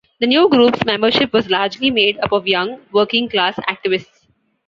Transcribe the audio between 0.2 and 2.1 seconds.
new group's membership was largely